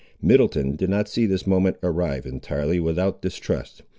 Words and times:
Middleton 0.19 0.75
did 0.75 0.89
not 0.89 1.07
see 1.07 1.27
this 1.27 1.45
moment 1.45 1.77
arrive 1.83 2.25
entirely 2.25 2.79
without 2.79 3.21
distrust. 3.21 3.83